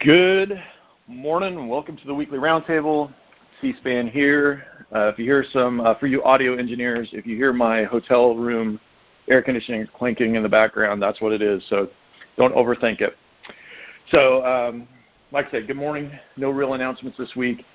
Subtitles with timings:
[0.00, 0.62] Good
[1.08, 3.12] morning welcome to the weekly roundtable.
[3.60, 4.64] C-SPAN here.
[4.94, 8.34] Uh, if you hear some, uh, for you audio engineers, if you hear my hotel
[8.34, 8.80] room
[9.28, 11.62] air conditioning clinking in the background, that's what it is.
[11.68, 11.90] So
[12.38, 13.14] don't overthink it.
[14.10, 14.88] So, um,
[15.32, 16.10] like I said, good morning.
[16.38, 17.66] No real announcements this week.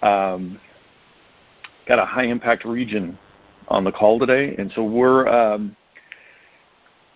[0.00, 0.58] Um,
[1.86, 3.18] got a high impact region
[3.68, 5.76] on the call today, and so we're um,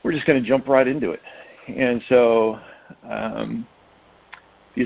[0.03, 1.23] we're just going to jump right into it.
[1.69, 2.61] And so
[3.09, 3.67] um,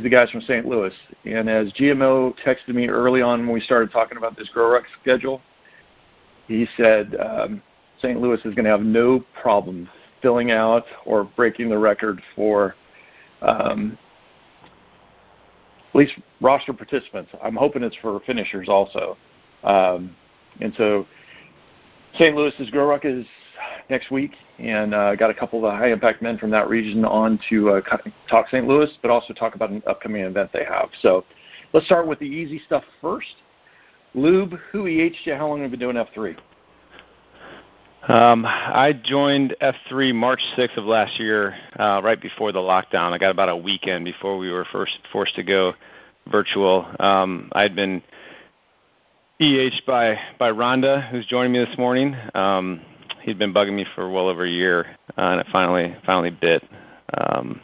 [0.01, 0.67] are the guys from St.
[0.67, 0.93] Louis.
[1.25, 4.85] And as GMO texted me early on when we started talking about this Grow Ruck
[5.01, 5.41] schedule,
[6.49, 7.63] he said um,
[8.01, 8.21] St.
[8.21, 9.89] Louis is going to have no problem
[10.21, 12.75] filling out or breaking the record for
[13.43, 13.99] um,
[15.91, 17.31] at least roster participants.
[17.43, 19.17] I'm hoping it's for finishers also.
[19.65, 20.15] Um,
[20.61, 21.07] and so
[22.15, 22.35] St.
[22.35, 23.27] Louis's Grow is
[23.93, 27.05] next week, and uh, got a couple of the high impact men from that region
[27.05, 27.81] on to uh,
[28.29, 28.67] talk St.
[28.67, 30.89] Louis, but also talk about an upcoming event they have.
[31.01, 31.25] So
[31.73, 33.35] let's start with the easy stuff first.
[34.15, 35.35] Lube, who EH'd you?
[35.35, 36.37] How long have you been doing F3?
[38.09, 43.13] Um, I joined F3 March 6th of last year, uh, right before the lockdown.
[43.13, 45.75] I got about a weekend before we were first forced to go
[46.31, 46.85] virtual.
[46.99, 48.03] Um, I'd been
[49.39, 52.17] EH'd by by Rhonda, who's joining me this morning.
[52.35, 52.81] Um,
[53.23, 56.63] he'd been bugging me for well over a year, uh, and it finally finally bit.
[57.17, 57.61] Um,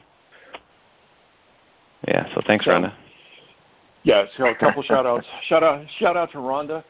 [2.06, 2.94] yeah, so thanks, Rhonda.
[4.04, 5.26] Yeah, so a couple shout outs.
[5.48, 6.84] Shout out shout out to Rhonda.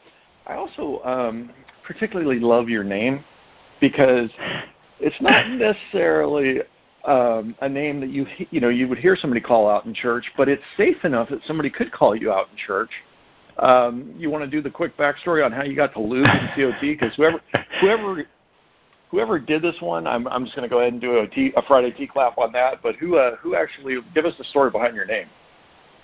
[0.45, 1.51] I also um,
[1.83, 3.23] particularly love your name
[3.81, 4.29] because
[4.99, 6.59] it's not necessarily
[7.05, 10.25] um, a name that you you know you would hear somebody call out in church,
[10.37, 12.91] but it's safe enough that somebody could call you out in church.
[13.57, 16.49] Um, you want to do the quick backstory on how you got to Lube and
[16.55, 16.81] COT?
[16.81, 17.41] Because whoever
[17.81, 18.25] whoever
[19.09, 21.51] whoever did this one, I'm I'm just going to go ahead and do a, T,
[21.55, 22.81] a Friday T clap on that.
[22.81, 25.27] But who uh, who actually give us the story behind your name?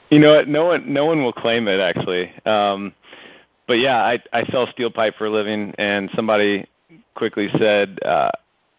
[0.09, 0.47] You know what?
[0.47, 2.31] No one no one will claim it actually.
[2.45, 2.93] Um,
[3.67, 6.67] but yeah, I I sell steel pipe for a living, and somebody
[7.15, 8.31] quickly said, uh,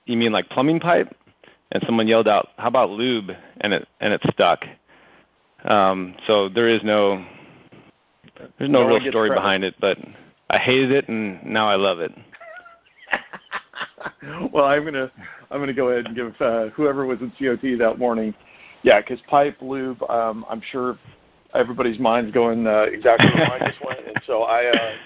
[0.04, 1.15] "You mean like plumbing pipe?"
[1.72, 4.65] And someone yelled out, "How about lube?" And it and it stuck.
[5.65, 7.25] Um, so there is no
[8.59, 9.98] there's no, no real story behind it, but
[10.48, 12.12] I hated it and now I love it.
[14.53, 15.11] well, I'm gonna
[15.50, 18.34] I'm gonna go ahead and give uh, whoever was in COT that morning,
[18.83, 20.03] yeah, because pipe lube.
[20.11, 20.99] Um, I'm sure
[21.55, 24.97] everybody's mind's going uh, exactly where mine just went, and so I uh,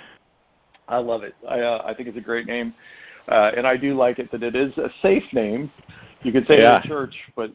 [0.88, 1.34] I love it.
[1.48, 2.74] I uh, I think it's a great name,
[3.28, 5.70] uh, and I do like it that it is a safe name.
[6.22, 6.78] You could say yeah.
[6.78, 7.52] it in church, but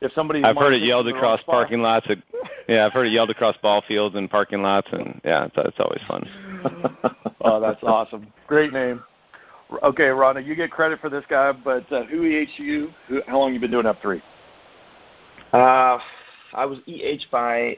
[0.00, 2.06] if somebody I've heard it yelled across parking lots.
[2.08, 2.18] At,
[2.68, 5.80] yeah, I've heard it yelled across ball fields and parking lots, and yeah, it's, it's
[5.80, 6.28] always fun.
[7.40, 8.32] oh, that's awesome!
[8.46, 9.02] Great name.
[9.82, 12.90] Okay, Rhonda, you get credit for this guy, but uh, who EH you?
[13.06, 14.22] Who, how long you been doing F3?
[15.52, 15.98] Uh,
[16.54, 17.76] I was EH by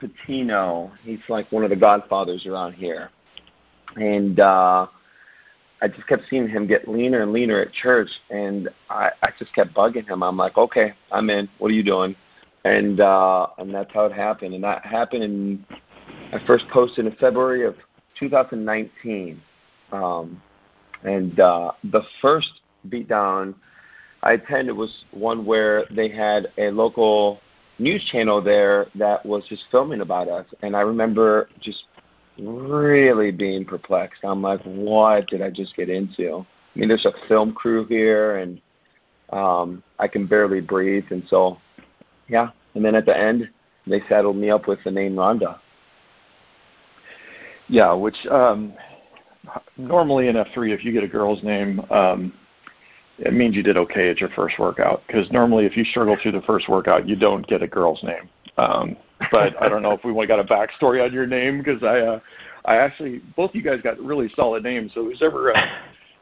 [0.00, 0.90] Patino.
[1.02, 3.10] He's like one of the godfathers around here.
[3.96, 4.86] And uh,
[5.82, 9.54] I just kept seeing him get leaner and leaner at church, and I, I just
[9.54, 10.22] kept bugging him.
[10.22, 11.48] I'm like, okay, I'm in.
[11.58, 12.16] What are you doing?
[12.64, 14.54] And uh, and that's how it happened.
[14.54, 15.64] And that happened in
[16.32, 17.76] I first posted in February of
[18.18, 19.40] 2019.
[19.92, 20.42] Um,
[21.06, 23.54] and uh, the first beatdown
[24.22, 27.40] I attended was one where they had a local
[27.78, 30.46] news channel there that was just filming about us.
[30.62, 31.84] And I remember just
[32.38, 34.24] really being perplexed.
[34.24, 36.44] I'm like, what did I just get into?
[36.74, 38.60] I mean, there's a film crew here, and
[39.30, 41.04] um, I can barely breathe.
[41.10, 41.58] And so,
[42.28, 42.50] yeah.
[42.74, 43.48] And then at the end,
[43.86, 45.58] they saddled me up with the name Rhonda.
[47.68, 48.74] Yeah, which um,
[49.76, 52.32] normally in F3, if you get a girl's name, um,
[53.18, 55.02] it means you did okay at your first workout.
[55.06, 58.28] Because normally, if you struggle through the first workout, you don't get a girl's name.
[58.58, 58.96] Um,
[59.30, 62.00] but I don't know if we wanna got a backstory on your name because I,
[62.00, 62.20] uh,
[62.64, 64.92] I actually both you guys got really solid names.
[64.94, 65.66] So who's ever uh,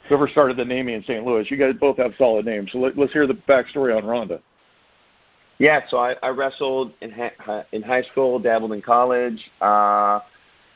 [0.08, 1.24] whoever started the naming in St.
[1.24, 2.70] Louis, you guys both have solid names.
[2.72, 4.40] So let, us hear the backstory on Rhonda.
[5.58, 9.50] Yeah, so I, I wrestled in ha- in high school, dabbled in college.
[9.60, 10.20] Uh,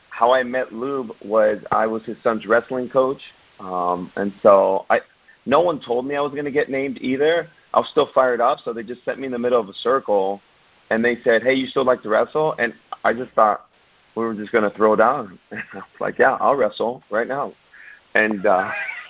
[0.09, 3.21] how I met Lube was I was his son's wrestling coach,
[3.59, 4.99] um, and so I
[5.45, 7.49] no one told me I was going to get named either.
[7.73, 9.73] I was still fired up, so they just sent me in the middle of a
[9.73, 10.41] circle,
[10.89, 12.73] and they said, "Hey, you still like to wrestle?" And
[13.03, 13.65] I just thought
[14.15, 15.39] we were just going to throw down.
[15.51, 17.53] I was like, "Yeah, I'll wrestle right now,"
[18.15, 18.71] and uh,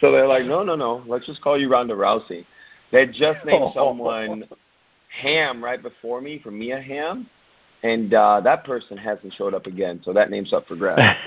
[0.00, 2.44] so they're like, "No, no, no, let's just call you Ronda Rousey."
[2.90, 4.44] They had just named someone
[5.20, 7.28] Ham right before me for Mia Hamm,
[7.82, 11.18] and uh, that person hasn't showed up again, so that name's up for grabs.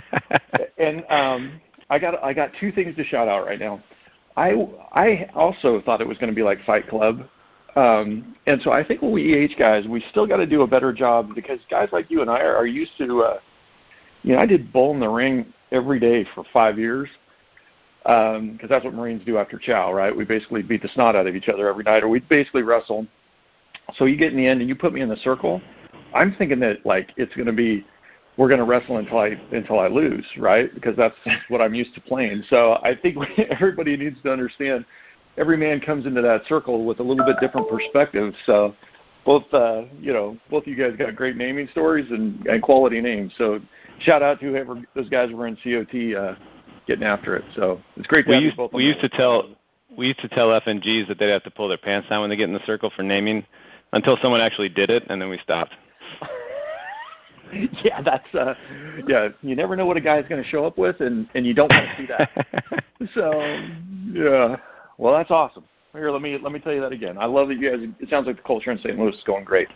[0.78, 3.82] and um, I got I got two things to shout out right now.
[4.36, 4.52] I
[4.92, 7.26] I also thought it was going to be like Fight Club,
[7.76, 10.66] Um, and so I think when we EH guys, we still got to do a
[10.66, 13.38] better job because guys like you and I are, are used to, uh,
[14.22, 17.08] you know, I did bull in the ring every day for five years
[18.02, 20.14] because um, that's what Marines do after chow, right?
[20.14, 23.06] We basically beat the snot out of each other every night, or we basically wrestle.
[23.96, 25.60] So you get in the end and you put me in the circle.
[26.14, 27.84] I'm thinking that like it's going to be
[28.36, 30.72] we're going to wrestle until I until I lose, right?
[30.74, 31.16] Because that's
[31.48, 32.42] what I'm used to playing.
[32.48, 33.18] So I think
[33.50, 34.84] everybody needs to understand
[35.36, 38.34] every man comes into that circle with a little bit different perspective.
[38.46, 38.74] So
[39.24, 43.00] both uh, you know both of you guys got great naming stories and, and quality
[43.00, 43.32] names.
[43.36, 43.60] So
[44.00, 46.34] shout out to whoever those guys were in COT uh,
[46.86, 47.44] getting after it.
[47.54, 48.72] So it's great to we have used, both.
[48.72, 49.48] We used to tell
[49.96, 52.36] we used to tell FNGs that they'd have to pull their pants down when they
[52.36, 53.44] get in the circle for naming
[53.92, 55.74] until someone actually did it, and then we stopped.
[57.84, 58.54] yeah, that's uh,
[59.06, 59.28] yeah.
[59.42, 61.70] You never know what a guy's going to show up with, and and you don't
[61.72, 62.84] want to see that.
[63.14, 63.40] so
[64.12, 64.56] yeah,
[64.98, 65.64] well, that's awesome.
[65.92, 67.18] Here, let me let me tell you that again.
[67.18, 67.88] I love that you guys.
[67.98, 68.98] It sounds like the culture in St.
[68.98, 69.68] Louis is going great.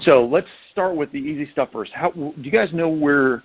[0.00, 1.92] So let's start with the easy stuff first.
[1.92, 3.42] How do you guys know where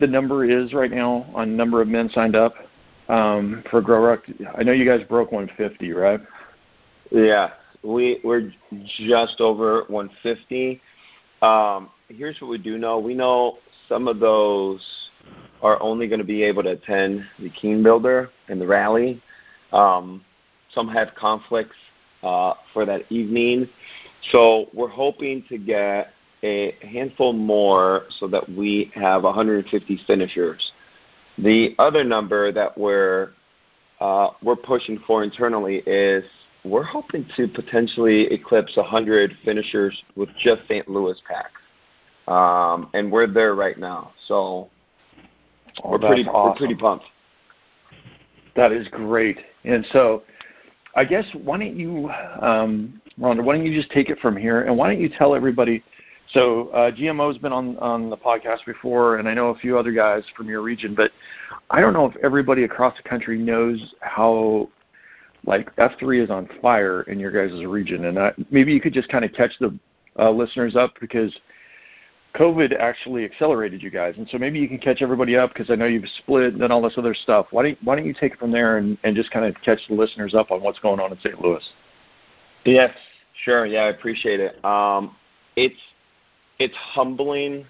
[0.00, 2.54] the number is right now on number of men signed up
[3.08, 4.20] um, for GrowRuck?
[4.58, 6.20] I know you guys broke 150, right?
[7.12, 7.50] Yeah,
[7.82, 8.52] we we're
[8.98, 10.80] just over 150.
[11.42, 12.98] Um, here's what we do know.
[12.98, 13.58] We know
[13.88, 14.84] some of those
[15.62, 19.22] are only going to be able to attend the Keen Builder and the rally.
[19.72, 20.24] Um,
[20.74, 21.76] some have conflicts
[22.22, 23.68] uh, for that evening.
[24.32, 30.72] So we're hoping to get a handful more so that we have 150 finishers.
[31.38, 33.32] The other number that we're
[34.00, 36.24] uh, we're pushing for internally is
[36.64, 40.88] we're hoping to potentially eclipse 100 finishers with just St.
[40.88, 41.50] Louis PAX
[42.30, 44.12] um, and we're there right now.
[44.26, 44.70] So
[45.82, 46.50] oh, we're pretty awesome.
[46.50, 47.04] we're pretty pumped.
[48.56, 49.38] That is great.
[49.64, 50.22] And so,
[50.94, 52.08] I guess why don't you,
[52.40, 53.42] um, Rhonda?
[53.42, 55.82] Why don't you just take it from here, and why don't you tell everybody?
[56.32, 59.92] So uh, GMO's been on on the podcast before, and I know a few other
[59.92, 61.10] guys from your region, but
[61.70, 64.68] I don't know if everybody across the country knows how
[65.46, 69.08] like F3 is on fire in your guys' region, and I, maybe you could just
[69.08, 69.76] kind of catch the
[70.18, 71.34] uh, listeners up because
[72.34, 75.74] COVID actually accelerated you guys, and so maybe you can catch everybody up because I
[75.74, 77.46] know you've split and all this other stuff.
[77.50, 79.80] Why don't Why don't you take it from there and, and just kind of catch
[79.88, 81.40] the listeners up on what's going on in St.
[81.40, 81.62] Louis?
[82.64, 82.94] Yes,
[83.44, 83.66] sure.
[83.66, 84.64] Yeah, I appreciate it.
[84.64, 85.16] Um,
[85.56, 85.80] it's
[86.58, 87.66] it's humbling.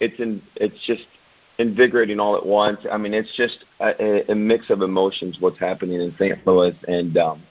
[0.00, 1.06] It's in, it's just
[1.58, 2.80] invigorating all at once.
[2.90, 5.36] I mean, it's just a, a mix of emotions.
[5.40, 6.46] What's happening in St.
[6.46, 7.42] Louis, and um,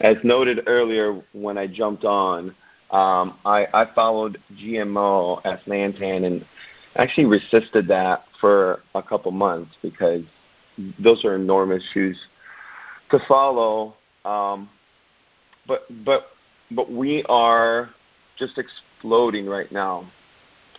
[0.00, 2.54] as noted earlier when I jumped on
[2.90, 6.44] um, I, I followed GMO as Nantan and
[6.96, 10.22] actually resisted that for a couple months because
[10.98, 12.18] those are enormous shoes
[13.12, 13.94] to follow.
[14.24, 14.68] Um,
[15.68, 16.30] but but
[16.72, 17.90] but we are
[18.36, 20.10] just exploding right now,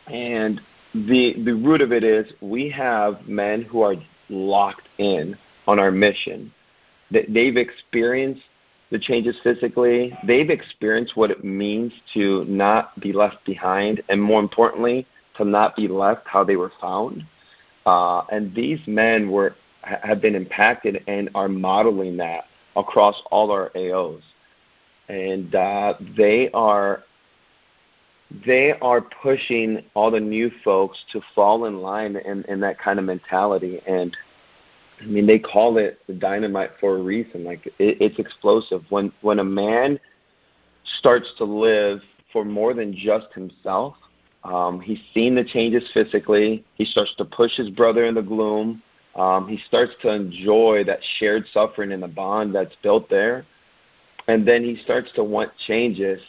[0.07, 0.59] and
[0.93, 3.95] the the root of it is we have men who are
[4.29, 6.51] locked in on our mission.
[7.11, 8.43] That they've experienced
[8.89, 10.17] the changes physically.
[10.25, 15.07] They've experienced what it means to not be left behind, and more importantly,
[15.37, 17.25] to not be left how they were found.
[17.85, 22.45] Uh, and these men were have been impacted and are modeling that
[22.75, 24.21] across all our AOs,
[25.09, 27.03] and uh, they are
[28.45, 32.99] they are pushing all the new folks to fall in line in, in that kind
[32.99, 33.81] of mentality.
[33.87, 34.15] And
[35.01, 37.43] I mean, they call it the dynamite for a reason.
[37.43, 38.83] Like it, it's explosive.
[38.89, 39.99] When when a man
[40.99, 43.95] starts to live for more than just himself,
[44.43, 46.63] um, he's seen the changes physically.
[46.75, 48.81] He starts to push his brother in the gloom.
[49.15, 53.45] Um, he starts to enjoy that shared suffering and the bond that's built there.
[54.27, 56.21] And then he starts to want changes.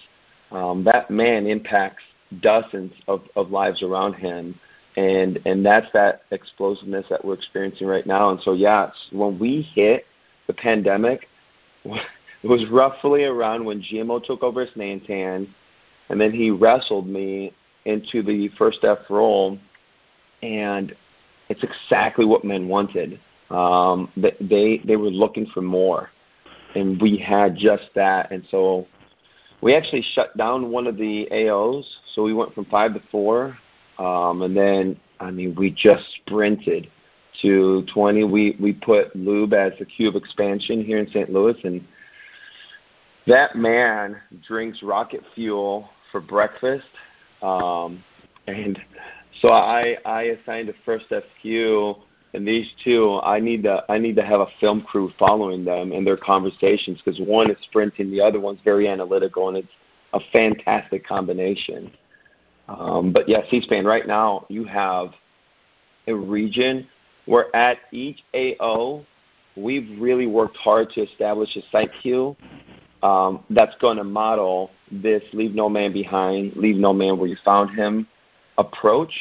[0.53, 2.03] Um, that man impacts
[2.41, 4.59] dozens of, of lives around him
[4.97, 8.31] and and that's that explosiveness that we're experiencing right now.
[8.31, 10.07] And so yeah, when we hit
[10.47, 11.29] the pandemic,
[11.85, 15.49] it was roughly around when GMO took over as Nantan,
[16.09, 17.53] and then he wrestled me
[17.85, 19.59] into the first F role,
[20.43, 20.95] and
[21.49, 23.19] it's exactly what men wanted.
[23.51, 26.11] Um, they they were looking for more,
[26.75, 28.31] and we had just that.
[28.31, 28.87] And so
[29.63, 33.57] we actually shut down one of the AOs, so we went from five to four.
[33.99, 36.91] Um, and then, I mean, we just sprinted
[37.41, 38.25] to 20.
[38.25, 41.33] We we put Lube as the cube expansion here in St.
[41.33, 41.81] Louis, and
[43.27, 46.85] that man drinks rocket fuel for breakfast.
[47.41, 48.03] Um,
[48.49, 48.79] and
[49.41, 52.01] so I I assigned a first FQ
[52.35, 55.93] and these two, I need to I need to have a film crew following them
[55.93, 59.69] in their conversations because one is sprinting, the other one's very analytical, and it's
[60.15, 61.93] a fantastic combination.
[62.69, 65.09] Um, but yeah, C-SPAN right now you have
[66.07, 66.89] a region
[67.27, 69.05] where at each AO
[69.57, 72.37] we've really worked hard to establish a site Q
[73.03, 77.37] um, that's going to model this leave no man behind, leave no man where you
[77.45, 78.07] found him
[78.59, 79.13] approach.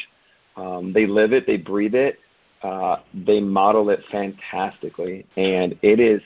[0.56, 2.18] Um, they live it, they breathe it,
[2.62, 6.20] uh, they model it fantastically, and it is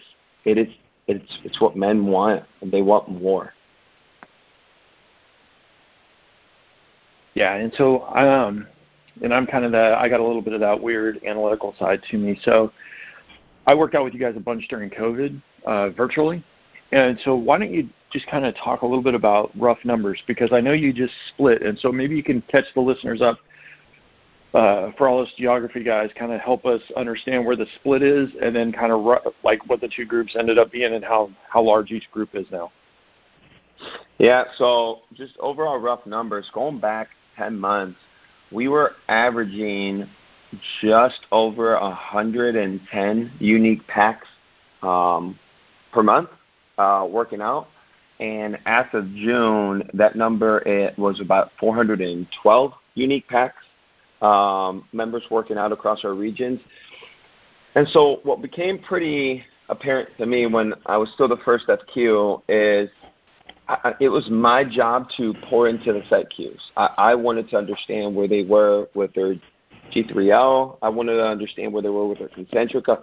[0.44, 0.68] it is
[1.06, 3.52] it's it's what men want, and they want more.
[7.34, 8.66] Yeah, and so um,
[9.22, 9.94] and I'm kind of that.
[9.94, 12.38] I got a little bit of that weird analytical side to me.
[12.42, 12.72] So
[13.66, 16.44] I worked out with you guys a bunch during COVID, uh, virtually,
[16.92, 20.22] and so why don't you just kind of talk a little bit about rough numbers
[20.26, 23.38] because I know you just split, and so maybe you can catch the listeners up
[24.56, 28.30] uh, for all us geography guys, kind of help us understand where the split is,
[28.40, 29.04] and then kind of
[29.44, 32.46] like what the two groups ended up being and how how large each group is
[32.50, 32.72] now.
[34.16, 37.98] Yeah, so just overall rough numbers going back ten months,
[38.50, 40.08] we were averaging
[40.80, 44.26] just over 110 unique PAX
[44.82, 45.38] um,
[45.92, 46.30] per month
[46.78, 47.68] uh, working out.
[48.20, 53.54] And as of June, that number it was about 412 unique PAX
[54.22, 56.60] um, members working out across our regions.
[57.74, 62.42] And so, what became pretty apparent to me when I was still the first FQ
[62.48, 62.88] is
[63.68, 66.58] I, it was my job to pour into the site Qs.
[66.76, 69.34] I, I wanted to understand where they were with their
[69.92, 70.78] G3L.
[70.82, 73.02] I wanted to understand where they were with their Concentrica.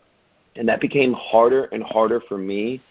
[0.55, 2.81] And that became harder and harder for me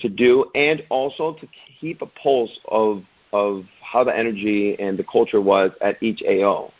[0.00, 1.48] to do and also to
[1.80, 6.72] keep a pulse of of how the energy and the culture was at each AO.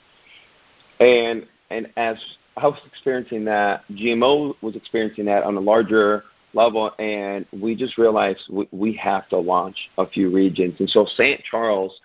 [1.00, 2.16] And and as
[2.56, 6.24] I was experiencing that, GMO was experiencing that on a larger
[6.54, 10.76] level, and we just realized we, we have to launch a few regions.
[10.78, 11.42] And so St.
[11.48, 12.00] Charles,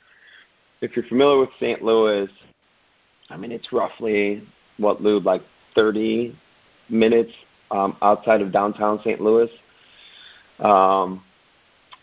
[0.82, 1.82] if you're familiar with St.
[1.82, 2.30] Louis,
[3.30, 4.48] I mean it's roughly
[4.78, 5.42] what Lube like
[5.76, 6.38] 30
[6.90, 7.32] minutes
[7.72, 9.20] um, outside of downtown St.
[9.20, 9.50] Louis.
[10.60, 11.24] Um,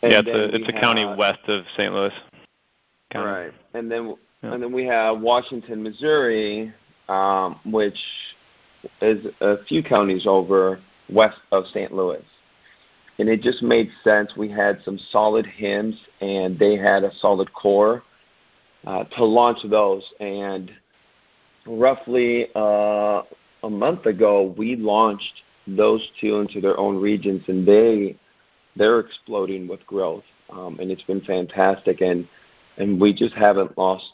[0.02, 1.92] yeah, it's a it's a have, county west of St.
[1.92, 2.12] Louis.
[3.10, 3.30] County.
[3.30, 4.54] Right, and then yeah.
[4.54, 6.72] and then we have Washington, Missouri,
[7.10, 7.98] um, which
[9.02, 11.92] is a few counties over west of St.
[11.92, 12.24] Louis.
[13.18, 14.32] And it just made sense.
[14.36, 18.02] We had some solid HIMs, and they had a solid core
[18.86, 20.02] uh, to launch those.
[20.20, 20.70] And
[21.66, 23.22] roughly uh,
[23.62, 28.16] a month ago, we launched those two into their own regions, and they
[28.76, 32.00] they're exploding with growth, um, and it's been fantastic.
[32.00, 32.26] And
[32.78, 34.12] and we just haven't lost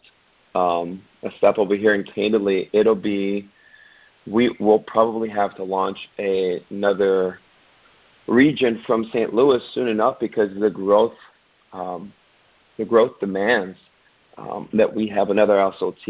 [0.57, 1.95] um, a step over here.
[1.95, 3.49] And candidly, it'll be
[4.27, 7.39] we will probably have to launch a, another
[8.27, 9.33] region from St.
[9.33, 11.15] Louis soon enough because the growth
[11.73, 12.13] um,
[12.79, 13.79] the growth demands
[14.39, 16.07] um, that we have another SOT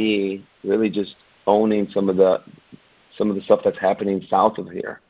[0.65, 1.15] really just
[1.47, 2.43] owning some of the
[3.17, 5.01] some of the stuff that's happening south of here.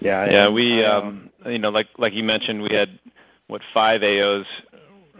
[0.00, 0.50] Yeah, yeah.
[0.50, 2.98] We, um, you know, like like you mentioned, we had
[3.46, 4.46] what five AOs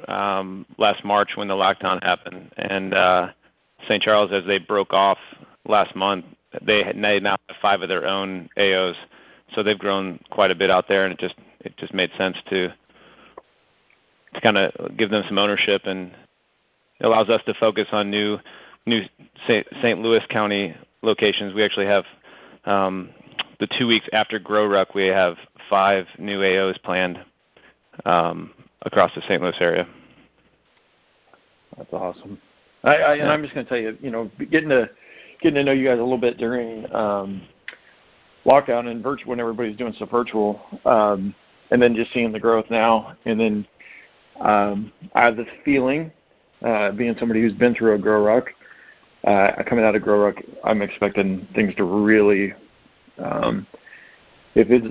[0.09, 3.29] um, last March when the lockdown happened, and uh,
[3.89, 4.03] St.
[4.03, 5.19] Charles, as they broke off
[5.67, 6.25] last month,
[6.63, 8.95] they, had, they now have five of their own AOs,
[9.55, 12.37] so they've grown quite a bit out there, and it just it just made sense
[12.51, 12.69] to
[14.35, 16.13] to kind of give them some ownership, and
[17.01, 18.39] it allows us to focus on new
[18.87, 19.03] new
[19.47, 19.99] St.
[20.01, 21.55] Louis County locations.
[21.55, 22.05] We actually have
[22.65, 23.11] um,
[23.61, 25.37] the two weeks after Grow Ruck, we have
[25.71, 27.19] five new AOs planned
[28.05, 28.53] um,
[28.85, 29.41] across the St.
[29.41, 29.87] Louis area.
[31.77, 32.39] That's awesome.
[32.85, 34.89] I, I and I'm just going to tell you, you know, getting to
[35.41, 37.43] getting to know you guys a little bit during um,
[38.47, 41.35] lockdown and virtual when everybody's doing stuff virtual, um,
[41.71, 43.67] and then just seeing the growth now, and then
[44.41, 46.13] um, I have this feeling,
[46.65, 48.51] uh, being somebody who's been through a grow ruck,
[49.27, 52.53] uh, coming out of grow ruck, I'm expecting things to really,
[53.19, 53.67] um,
[54.55, 54.87] if it's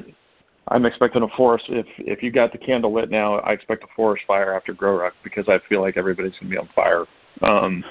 [0.69, 1.65] I'm expecting a forest.
[1.69, 4.97] If if you got the candle lit now, I expect a forest fire after Grow
[4.97, 7.05] Ruck because I feel like everybody's gonna be on fire.
[7.41, 7.83] Um,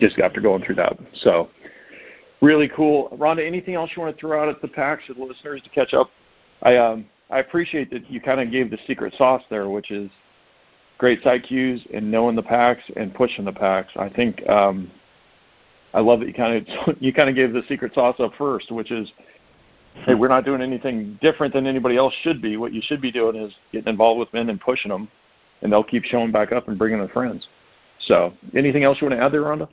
[0.00, 0.98] just after going through that.
[1.14, 1.48] So
[2.42, 3.08] really cool.
[3.18, 5.70] Rhonda, anything else you want to throw out at the PAX for the listeners to
[5.70, 6.10] catch up?
[6.62, 10.10] I um I appreciate that you kind of gave the secret sauce there, which is
[10.98, 13.92] great site Qs and knowing the PAX and pushing the PAX.
[13.96, 14.90] I think um,
[15.92, 18.70] I love that you kind of you kind of gave the secret sauce up first,
[18.70, 19.10] which is
[20.04, 22.56] hey, we're not doing anything different than anybody else should be.
[22.56, 25.08] What you should be doing is getting involved with men and pushing them,
[25.62, 27.48] and they'll keep showing back up and bringing their friends.
[28.00, 29.68] So, anything else you want to add there, Rhonda?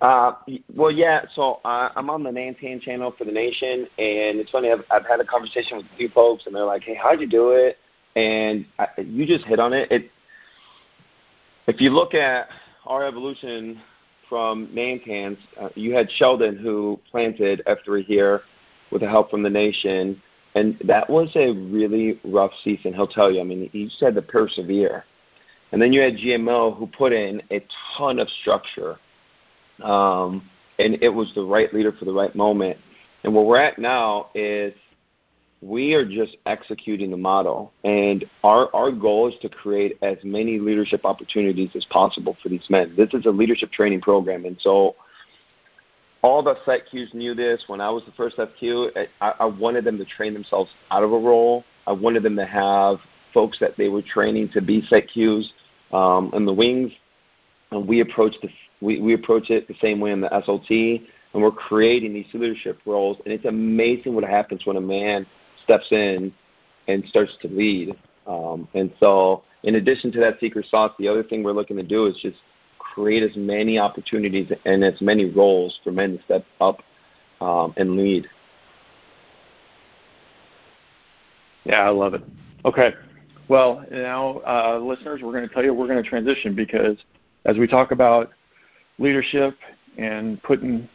[0.00, 0.32] Uh,
[0.74, 1.22] well, yeah.
[1.34, 4.70] So uh, I'm on the Nantan channel for the Nation, and it's funny.
[4.70, 7.28] I've, I've had a conversation with a few folks, and they're like, "Hey, how'd you
[7.28, 7.78] do it?"
[8.16, 9.90] And I, you just hit on it.
[9.92, 10.10] It
[11.68, 12.48] if you look at
[12.84, 13.80] our evolution
[14.28, 18.42] from Nantans, uh, you had Sheldon who planted F3 here
[18.92, 20.20] with the help from the nation,
[20.54, 22.92] and that was a really rough season.
[22.92, 23.40] He'll tell you.
[23.40, 25.04] I mean, he just had to persevere.
[25.72, 27.64] And then you had GMO who put in a
[27.96, 28.98] ton of structure,
[29.82, 32.76] um, and it was the right leader for the right moment.
[33.24, 34.74] And where we're at now is
[35.62, 40.58] we are just executing the model and our our goal is to create as many
[40.58, 44.96] leadership opportunities as possible for these men this is a leadership training program and so
[46.22, 47.64] all the site Qs knew this.
[47.66, 51.12] When i was the first fq I, I wanted them to train themselves out of
[51.12, 51.64] a role.
[51.86, 52.98] I wanted them to have
[53.34, 55.44] folks that they were training to be Qs
[55.92, 56.92] um, in the wings.
[57.70, 58.48] And we approach the
[58.80, 61.02] we, we approach it the same way in the slt
[61.34, 63.18] and we're creating these leadership roles.
[63.24, 65.26] And it's amazing what happens when a man
[65.64, 66.32] steps in
[66.88, 67.96] and starts to lead.
[68.26, 71.82] Um, and so, in addition to that secret sauce, the other thing we're looking to
[71.82, 72.38] do is just
[72.92, 76.82] create as many opportunities and as many roles for men to step up
[77.40, 78.28] um, and lead.
[81.64, 82.22] Yeah, I love it.
[82.64, 82.92] Okay.
[83.48, 86.96] Well, now, uh, listeners, we're going to tell you we're going to transition because
[87.44, 88.30] as we talk about
[88.98, 89.56] leadership
[89.98, 90.88] and putting,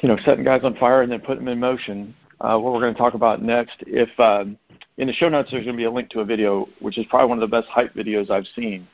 [0.00, 2.80] you know, setting guys on fire and then putting them in motion, uh, what we're
[2.80, 3.76] going to talk about next.
[3.86, 4.58] If um,
[4.98, 7.06] in the show notes, there's going to be a link to a video, which is
[7.08, 8.86] probably one of the best hype videos I've seen,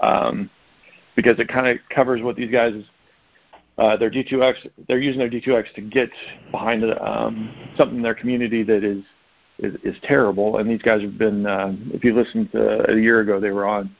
[0.00, 0.50] um,
[1.14, 2.74] because it kind of covers what these guys
[3.78, 6.10] uh, their D2X they're using their D2X to get
[6.50, 9.02] behind um, something in their community that is,
[9.58, 10.58] is is terrible.
[10.58, 13.66] And these guys have been, uh, if you listened to a year ago, they were
[13.66, 13.94] on.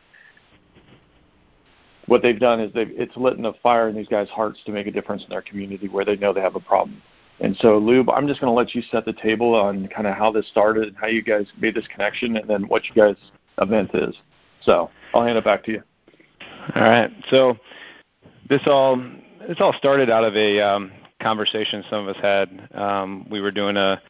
[2.07, 4.87] What they've done is they've it's lit a fire in these guys' hearts to make
[4.87, 7.03] a difference in their community where they know they have a problem.
[7.41, 10.17] And so, Lube, I'm just going to let you set the table on kind of
[10.17, 13.17] how this started and how you guys made this connection, and then what you guys'
[13.59, 14.17] event is.
[14.67, 15.83] So, I'll hand it back to you.
[16.75, 17.11] All right.
[17.31, 17.57] So,
[18.49, 19.01] this all
[19.49, 22.69] this all started out of a um, conversation some of us had.
[22.75, 24.03] Um, we were doing a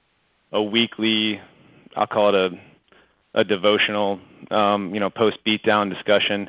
[0.53, 1.40] a weekly,
[1.95, 4.19] I'll call it a a devotional,
[4.51, 6.49] um, you know, post beatdown discussion,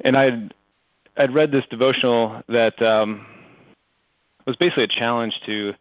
[0.00, 0.52] and I'd
[1.16, 3.24] I'd read this devotional that um,
[4.46, 5.72] was basically a challenge to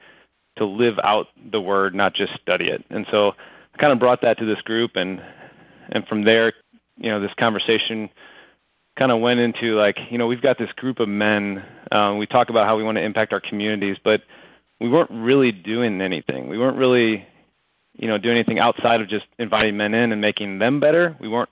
[0.57, 2.85] to live out the word, not just study it.
[2.89, 3.33] And so
[3.73, 5.21] I kind of brought that to this group, and
[5.89, 6.53] and from there,
[6.97, 8.09] you know, this conversation
[8.97, 11.63] kind of went into like, you know, we've got this group of men.
[11.91, 14.21] Um, we talk about how we want to impact our communities, but
[14.79, 16.49] we weren't really doing anything.
[16.49, 17.25] We weren't really,
[17.93, 21.15] you know, doing anything outside of just inviting men in and making them better.
[21.19, 21.49] We weren't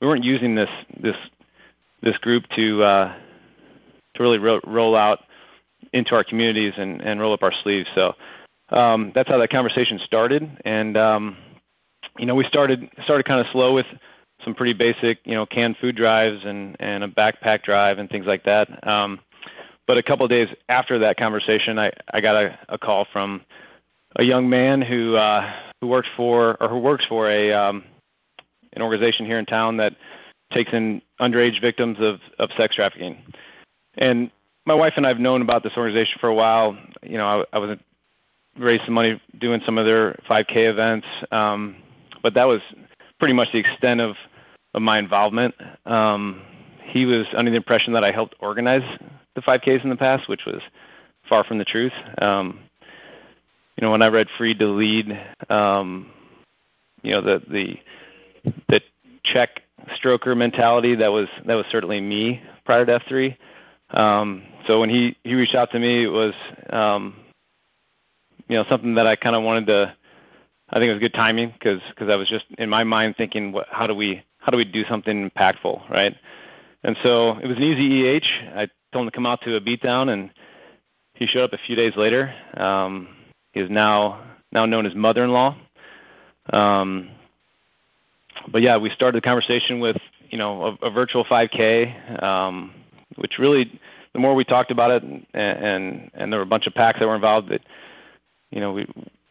[0.00, 1.16] we weren't using this this
[2.02, 3.16] this group to uh,
[4.14, 5.20] to really ro- roll out
[5.92, 7.88] into our communities and, and roll up our sleeves.
[7.94, 8.14] So
[8.70, 10.48] um, that's how that conversation started.
[10.64, 11.36] And um,
[12.18, 13.86] you know, we started started kind of slow with
[14.42, 18.26] some pretty basic, you know, canned food drives and and a backpack drive and things
[18.26, 18.86] like that.
[18.86, 19.20] Um,
[19.86, 23.42] but a couple of days after that conversation, I I got a, a call from
[24.16, 27.84] a young man who uh, who worked for or who works for a um,
[28.72, 29.94] an organization here in town that
[30.52, 33.18] takes in underage victims of of sex trafficking.
[33.96, 34.30] And
[34.66, 36.76] my wife and I have known about this organization for a while.
[37.02, 37.78] You know, I, I was
[38.58, 41.76] raised some money doing some of their 5K events, um,
[42.22, 42.60] but that was
[43.18, 44.16] pretty much the extent of,
[44.74, 45.54] of my involvement.
[45.86, 46.42] Um,
[46.82, 48.82] he was under the impression that I helped organize
[49.34, 50.60] the 5Ks in the past, which was
[51.28, 51.92] far from the truth.
[52.18, 52.60] Um,
[53.76, 56.10] you know, when I read "Free to Lead," um,
[57.02, 57.76] you know the the
[58.68, 58.80] the
[59.24, 59.62] check
[60.00, 63.36] stroker mentality that was that was certainly me prior to F3.
[63.90, 66.34] Um, so when he he reached out to me, it was
[66.70, 67.16] um,
[68.48, 69.96] you know something that I kind of wanted to.
[70.70, 73.66] I think it was good timing because I was just in my mind thinking, what,
[73.70, 76.14] how do we how do we do something impactful, right?
[76.82, 78.58] And so it was an easy EH.
[78.58, 80.30] I told him to come out to a beatdown, and
[81.14, 82.32] he showed up a few days later.
[82.56, 83.08] Um,
[83.52, 84.22] he is now
[84.52, 85.56] now known as mother-in-law.
[86.52, 87.10] Um,
[88.48, 89.96] but yeah, we started the conversation with
[90.30, 92.72] you know a, a virtual 5K, um,
[93.16, 93.80] which really
[94.12, 96.98] the more we talked about it, and, and and there were a bunch of PAX
[96.98, 97.50] that were involved.
[97.50, 97.62] That
[98.50, 98.86] you know, we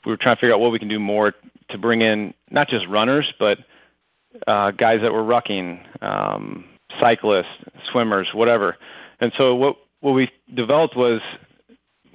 [0.06, 1.34] we were trying to figure out what we can do more
[1.70, 3.58] to bring in not just runners, but
[4.48, 6.66] uh, guys that were rucking, um,
[7.00, 7.48] cyclists,
[7.92, 8.78] swimmers, whatever.
[9.20, 11.22] And so what what we developed was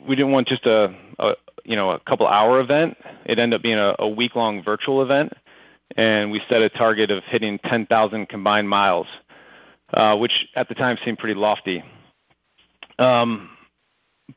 [0.06, 2.96] we didn't want just a, a you know a couple hour event.
[3.24, 5.32] It ended up being a, a week long virtual event,
[5.96, 9.06] and we set a target of hitting 10,000 combined miles,
[9.92, 11.82] uh, which at the time seemed pretty lofty.
[12.98, 13.50] Um,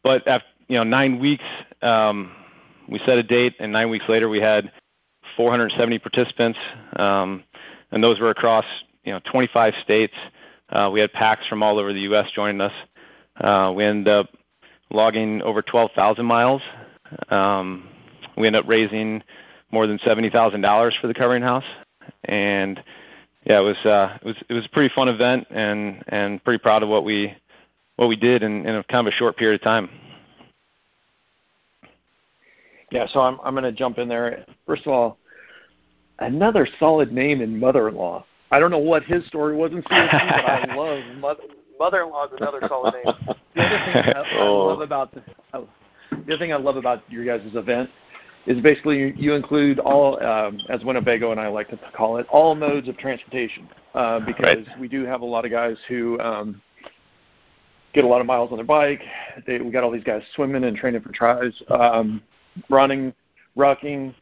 [0.04, 1.44] but after you know nine weeks,
[1.82, 2.32] um,
[2.88, 4.72] we set a date, and nine weeks later we had
[5.38, 6.60] 470 participants,
[6.96, 7.44] um,
[7.92, 8.66] and those were across
[9.04, 10.14] you know 25 states.
[10.70, 12.30] Uh, we had PAX from all over the U.S.
[12.34, 12.74] joining us.
[13.40, 14.30] Uh, we ended up
[14.90, 16.62] logging over 12,000 miles.
[17.30, 17.90] Um,
[18.38, 19.24] we ended up raising
[19.72, 21.66] more than $70,000 for the covering house,
[22.26, 22.82] and
[23.46, 26.60] yeah, it was uh, it was it was a pretty fun event, and and pretty
[26.60, 27.36] proud of what we
[27.96, 29.90] what we did in, in a kind of a short period of time.
[32.92, 34.46] Yeah, so I'm I'm going to jump in there.
[34.66, 35.18] First of all,
[36.20, 38.26] another solid name in mother-in-law.
[38.52, 41.44] I don't know what his story was in CSC, but I love mother,
[41.80, 43.36] mother-in-law is another solid name.
[43.56, 44.66] The other thing I, I oh.
[44.68, 45.24] love about the,
[45.54, 45.66] the
[46.18, 47.90] other thing I love about your guys' event
[48.46, 52.56] is basically you include all, um, as Winnebago and I like to call it, all
[52.56, 54.80] modes of transportation uh, because right.
[54.80, 56.62] we do have a lot of guys who um,
[57.94, 59.02] get a lot of miles on their bike.
[59.46, 62.22] They, we got all these guys swimming and training for tries, um,
[62.70, 63.14] running,
[63.58, 64.14] rucking,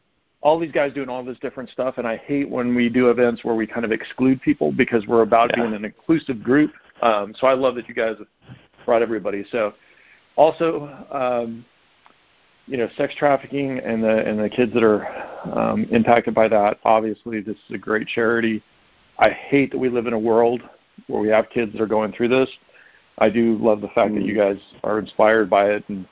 [0.42, 1.98] all these guys doing all this different stuff.
[1.98, 5.22] And I hate when we do events where we kind of exclude people because we're
[5.22, 5.62] about yeah.
[5.62, 6.72] being an inclusive group.
[7.02, 8.16] Um, so I love that you guys
[8.84, 9.44] brought everybody.
[9.50, 9.74] So
[10.36, 11.64] also, um,
[12.66, 15.06] you know, sex trafficking and the and the kids that are
[15.58, 16.78] um, impacted by that.
[16.84, 18.62] Obviously, this is a great charity.
[19.18, 20.62] I hate that we live in a world
[21.08, 22.48] where we have kids that are going through this.
[23.18, 24.54] I do love the fact that you mm.
[24.54, 26.06] guys are inspired by it and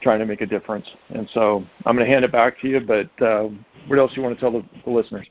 [0.00, 0.86] trying to make a difference.
[1.10, 2.80] And so I'm going to hand it back to you.
[2.80, 3.48] But uh,
[3.86, 5.28] what else do you want to tell the, the listeners?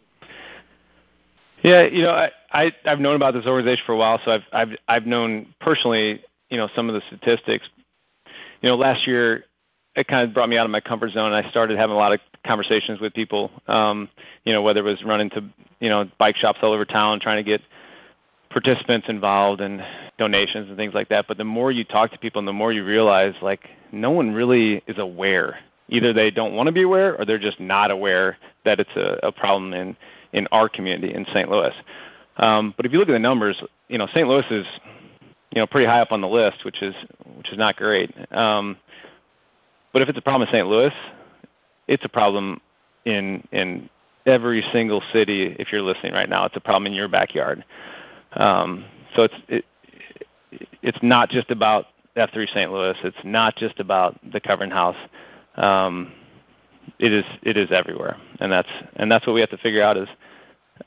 [1.63, 4.43] Yeah, you know, I, I I've known about this organization for a while, so I've
[4.53, 7.67] I've I've known personally, you know, some of the statistics.
[8.61, 9.45] You know, last year
[9.95, 11.33] it kind of brought me out of my comfort zone.
[11.33, 13.51] And I started having a lot of conversations with people.
[13.67, 14.07] Um,
[14.43, 15.43] you know, whether it was running to
[15.79, 17.61] you know bike shops all over town, trying to get
[18.49, 19.81] participants involved and
[20.17, 21.25] donations and things like that.
[21.27, 24.33] But the more you talk to people, and the more you realize, like, no one
[24.33, 25.57] really is aware.
[25.89, 29.19] Either they don't want to be aware, or they're just not aware that it's a,
[29.23, 29.95] a problem in
[30.33, 31.49] in our community in St.
[31.49, 31.73] Louis.
[32.37, 34.27] Um, but if you look at the numbers, you know, St.
[34.27, 34.67] Louis is
[35.51, 36.93] you know pretty high up on the list, which is
[37.37, 38.13] which is not great.
[38.31, 38.77] Um,
[39.93, 40.67] but if it's a problem in St.
[40.67, 40.93] Louis,
[41.87, 42.61] it's a problem
[43.05, 43.89] in in
[44.25, 45.55] every single city.
[45.57, 47.63] If you're listening right now, it's a problem in your backyard.
[48.33, 48.85] Um,
[49.15, 49.65] so it's it,
[50.81, 51.85] it's not just about
[52.15, 52.71] F3 St.
[52.71, 52.95] Louis.
[53.03, 54.97] It's not just about the covering house.
[55.55, 56.13] Um,
[56.99, 59.97] it is it is everywhere, and that's and that's what we have to figure out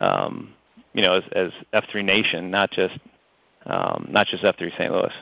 [0.01, 0.55] um,
[0.93, 2.99] you know, as, as F3 Nation, not just
[3.67, 4.93] not just F3 St.
[4.93, 5.13] Louis.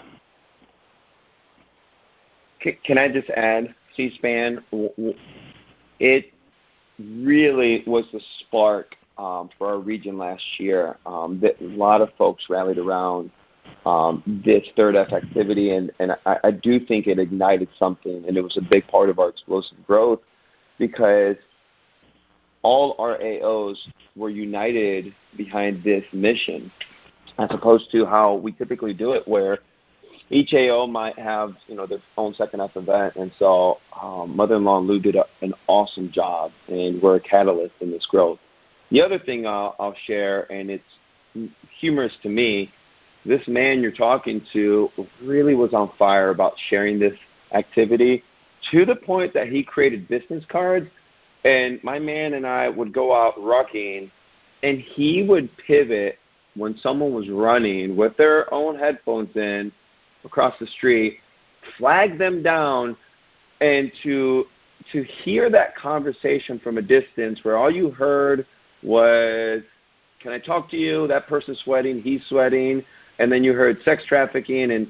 [2.85, 4.65] Can I just add, C-SPAN?
[6.01, 6.33] It
[6.99, 10.97] really was the spark um, for our region last year.
[11.07, 13.31] Um, that a lot of folks rallied around
[13.85, 18.37] um, this third F activity, and, and I, I do think it ignited something, and
[18.37, 20.21] it was a big part of our explosive growth
[20.79, 21.37] because
[22.63, 23.77] all our AOs
[24.17, 26.71] were united behind this mission,
[27.39, 29.59] as opposed to how we typically do it, where
[30.31, 34.79] each AO might have you know their own second F event, and so um, Mother-in-law
[34.81, 38.39] Lou did a, an awesome job, and we're a catalyst in this growth.
[38.91, 42.73] The other thing I'll, I'll share, and it's humorous to me,
[43.27, 44.91] this man you're talking to
[45.23, 47.15] really was on fire about sharing this
[47.53, 48.23] activity
[48.71, 50.89] to the point that he created business cards.
[51.45, 54.11] And my man and I would go out rucking,
[54.63, 56.19] and he would pivot
[56.57, 59.71] when someone was running with their own headphones in
[60.25, 61.19] across the street,
[61.77, 62.97] flag them down,
[63.61, 64.47] and to
[64.93, 68.47] to hear that conversation from a distance where all you heard
[68.83, 69.63] was,
[70.21, 72.85] "Can I talk to you?" That person's sweating, he's sweating,
[73.19, 74.89] and then you heard sex trafficking, and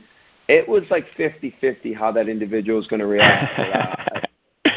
[0.48, 4.28] it was like 50-50 how that individual was going to react.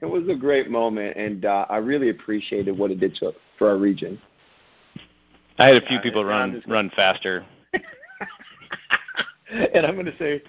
[0.00, 3.68] it was a great moment, and uh, I really appreciated what it did to for
[3.68, 4.20] our region.
[5.58, 7.44] I had a few people run run faster.
[9.50, 10.42] and I'm going to say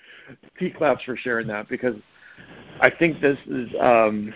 [0.55, 1.95] P claps for sharing that because
[2.79, 3.69] I think this is.
[3.79, 4.33] Um,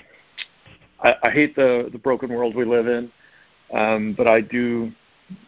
[1.01, 3.11] I, I hate the the broken world we live in,
[3.73, 4.91] um, but I do.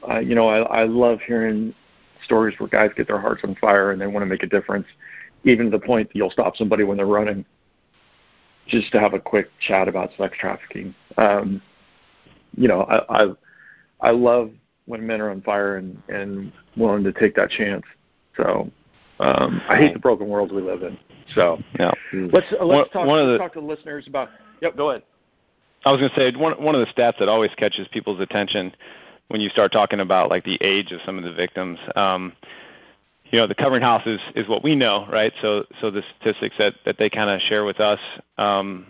[0.10, 1.74] Uh, you know, I, I love hearing
[2.24, 4.88] stories where guys get their hearts on fire and they want to make a difference,
[5.44, 7.46] even to the point that you'll stop somebody when they're running,
[8.68, 10.96] just to have a quick chat about sex trafficking.
[11.18, 11.62] Um,
[12.56, 13.28] you know, I, I
[14.02, 14.52] I love
[14.86, 17.84] when men are on fire and and willing to take that chance.
[18.36, 18.72] So
[19.20, 20.98] um, I hate the broken world we live in.
[21.36, 21.92] So yeah.
[22.14, 24.30] let's uh, let's, talk, let's the, talk to the listeners about.
[24.62, 25.04] Yep, go ahead.
[25.86, 28.74] I was going to say one one of the stats that always catches people's attention
[29.28, 31.80] when you start talking about like the age of some of the victims.
[31.96, 32.34] Um,
[33.32, 35.34] you know, the covering house is, is what we know, right?
[35.42, 38.00] So, so the statistics that, that they kind of share with us,
[38.38, 38.88] um,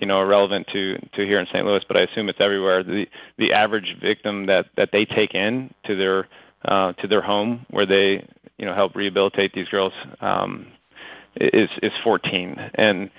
[0.00, 1.64] you know, are relevant to, to here in St.
[1.64, 2.82] Louis, but I assume it's everywhere.
[2.82, 6.28] The, the average victim that, that they take in to their,
[6.64, 8.26] uh, to their home where they,
[8.58, 10.66] you know, help rehabilitate these girls, um,
[11.36, 12.70] is, is 14.
[12.74, 13.10] And,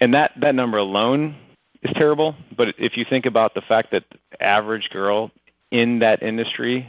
[0.00, 1.36] and that, that number alone
[1.84, 2.34] is terrible.
[2.56, 5.30] But if you think about the fact that the average girl
[5.70, 6.88] in that industry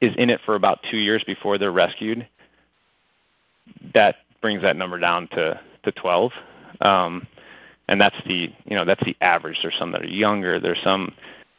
[0.00, 2.26] is in it for about two years before they're rescued,
[3.94, 6.32] that brings that number down to to 12.
[6.80, 7.26] Um,
[7.88, 9.58] and that's the you know that's the average.
[9.62, 10.58] There's some that are younger.
[10.60, 11.12] There's some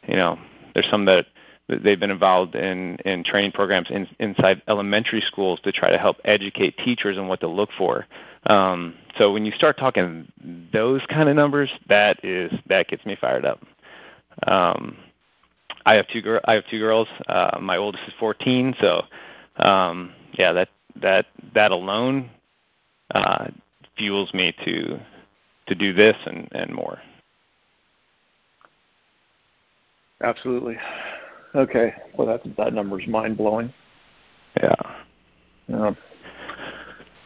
[0.08, 0.38] you know
[0.74, 1.26] there's some that
[1.68, 6.16] they've been involved in in training programs in, inside elementary schools to try to help
[6.24, 8.06] educate teachers on what to look for.
[8.46, 10.30] Um, so when you start talking
[10.72, 13.60] those kind of numbers, that is that gets me fired up.
[14.46, 14.96] Um,
[15.84, 17.08] I have two girl I have two girls.
[17.28, 19.02] Uh, my oldest is 14, so
[19.56, 20.68] um, yeah, that
[21.00, 22.30] that that alone
[23.14, 23.48] uh,
[23.96, 25.00] fuels me to
[25.66, 26.98] to do this and and more.
[30.22, 30.76] Absolutely.
[31.54, 31.94] Okay.
[32.16, 33.72] Well, that that number's mind blowing.
[34.56, 34.74] Yeah.
[35.68, 35.94] Yeah.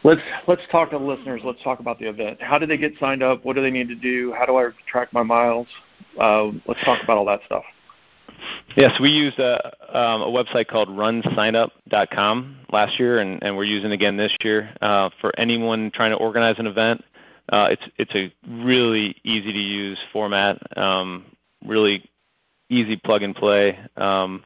[0.03, 1.41] Let's let's talk to the listeners.
[1.43, 2.41] Let's talk about the event.
[2.41, 3.43] How do they get signed up?
[3.43, 4.33] What do they need to do?
[4.37, 5.67] How do I track my miles?
[6.19, 7.63] Uh, let's talk about all that stuff.
[8.75, 13.91] Yes, we used a, um, a website called runsignup.com last year, and, and we're using
[13.91, 17.03] it again this year uh, for anyone trying to organize an event.
[17.49, 18.31] Uh, it's it's a
[18.63, 21.25] really easy to use format, um,
[21.65, 22.07] really
[22.69, 23.79] easy plug and play.
[23.95, 24.43] Um,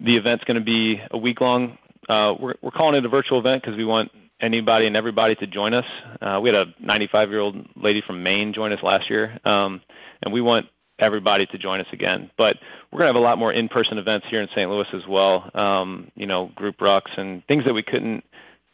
[0.00, 1.78] the event's going to be a week long.
[2.08, 5.46] Uh, we're, we're calling it a virtual event because we want anybody and everybody to
[5.46, 5.86] join us.
[6.20, 9.80] Uh, we had a 95 year old lady from Maine join us last year, um,
[10.22, 10.66] and we want
[10.98, 12.30] everybody to join us again.
[12.36, 12.56] But
[12.90, 14.70] we're going to have a lot more in-person events here in St.
[14.70, 15.50] Louis as well.
[15.54, 18.24] Um, you know, group rucks and things that we couldn't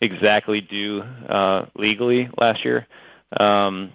[0.00, 2.86] exactly do uh, legally last year.
[3.38, 3.92] Um,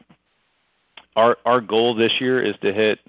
[1.16, 3.00] our our goal this year is to hit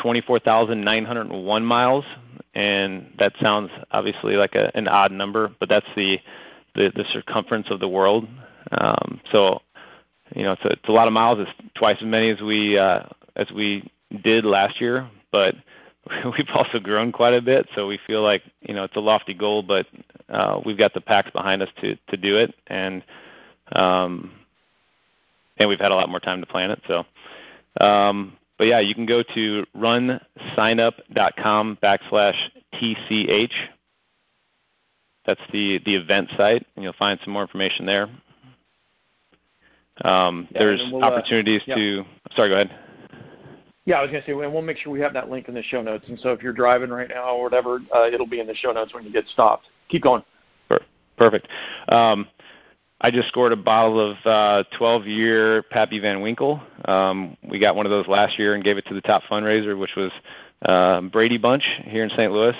[0.00, 2.04] 24,901 miles,
[2.54, 6.18] and that sounds obviously like a, an odd number, but that's the
[6.74, 8.26] the, the circumference of the world.
[8.70, 9.60] Um, so,
[10.34, 11.38] you know, it's a, it's a lot of miles.
[11.40, 13.04] It's twice as many as we uh,
[13.36, 13.90] as we
[14.22, 15.54] did last year, but
[16.24, 17.68] we've also grown quite a bit.
[17.74, 19.86] So we feel like you know it's a lofty goal, but
[20.28, 23.02] uh, we've got the PAX behind us to to do it, and
[23.72, 24.32] um,
[25.58, 26.80] and we've had a lot more time to plan it.
[26.86, 27.04] So,
[27.84, 32.36] um, but yeah, you can go to runsignup.com backslash
[32.74, 33.52] tch.
[35.26, 38.08] That's the the event site, and you'll find some more information there.
[40.04, 41.74] Um, yeah, there's we'll, uh, opportunities uh, yeah.
[41.76, 42.04] to.
[42.34, 42.78] Sorry, go ahead.
[43.84, 45.54] Yeah, I was going to say, and we'll make sure we have that link in
[45.54, 46.04] the show notes.
[46.08, 48.70] And so if you're driving right now or whatever, uh, it'll be in the show
[48.70, 49.66] notes when you get stopped.
[49.88, 50.22] Keep going.
[51.16, 51.48] Perfect.
[51.88, 52.28] Um,
[53.00, 56.60] I just scored a bottle of uh, 12-year Pappy Van Winkle.
[56.84, 59.78] Um, we got one of those last year and gave it to the top fundraiser,
[59.78, 60.12] which was
[60.62, 62.32] uh, Brady Bunch here in St.
[62.32, 62.54] Louis.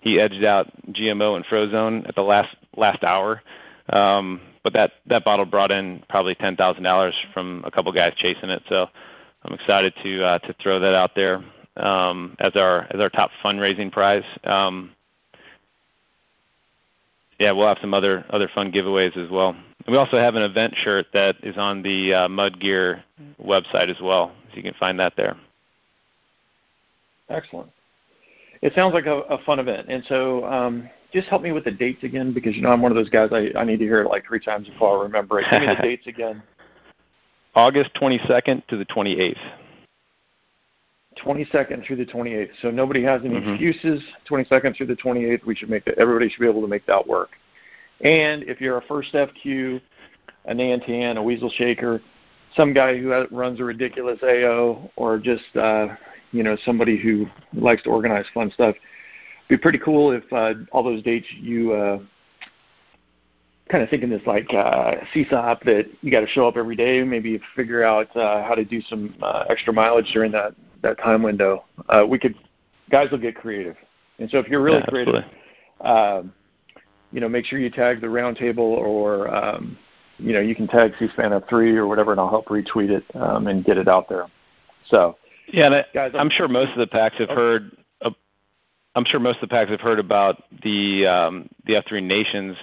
[0.00, 3.42] He edged out GMO and Frozone at the last last hour.
[3.88, 8.14] Um, but that that bottle brought in probably ten thousand dollars from a couple guys
[8.16, 8.62] chasing it.
[8.68, 8.86] So
[9.44, 11.44] I'm excited to uh, to throw that out there
[11.76, 14.24] um, as our as our top fundraising prize.
[14.44, 14.90] Um,
[17.38, 19.50] yeah, we'll have some other other fun giveaways as well.
[19.50, 23.02] And we also have an event shirt that is on the uh, MudGear
[23.40, 25.36] website as well, so you can find that there.
[27.28, 27.70] Excellent.
[28.66, 31.70] It sounds like a, a fun event, and so um, just help me with the
[31.70, 34.02] dates again because you know I'm one of those guys I, I need to hear
[34.02, 35.46] it like three times before I remember it.
[35.48, 36.42] Give me the dates again.
[37.54, 39.36] August 22nd to the 28th.
[41.24, 42.50] 22nd through the 28th.
[42.60, 43.50] So nobody has any mm-hmm.
[43.50, 44.02] excuses.
[44.28, 45.96] 22nd through the 28th, we should make that.
[45.96, 47.30] Everybody should be able to make that work.
[48.00, 49.80] And if you're a first FQ,
[50.46, 52.02] a Nantan, a Weasel Shaker,
[52.56, 55.86] some guy who runs a ridiculous AO, or just uh,
[56.32, 58.74] you know somebody who likes to organize fun stuff,
[59.48, 61.98] it'd be pretty cool if uh, all those dates you uh,
[63.70, 67.02] kind of thinking this like uh, CSAUP that you got to show up every day.
[67.02, 71.22] Maybe figure out uh, how to do some uh, extra mileage during that that time
[71.22, 71.64] window.
[71.88, 72.34] Uh, we could
[72.90, 73.76] guys will get creative,
[74.18, 75.24] and so if you're really yeah, creative,
[75.80, 76.32] um,
[77.12, 79.76] you know, make sure you tag the roundtable or um,
[80.18, 83.04] you know you can tag C-SPAN up three or whatever, and I'll help retweet it
[83.14, 84.26] um, and get it out there.
[84.88, 85.16] So
[85.48, 87.70] yeah, I'm, sure most of the PAX have heard.
[88.94, 92.56] I'm sure most of the PAX have heard about the um, the F3 Nations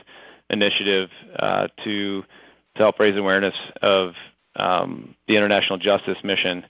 [0.50, 4.13] initiative uh, to to help raise awareness of
[4.56, 6.65] um, the international justice mission